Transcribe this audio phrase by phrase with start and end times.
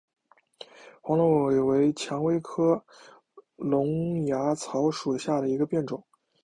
[1.03, 2.83] 黄龙尾为蔷薇科
[3.55, 6.03] 龙芽草属下的一个变种。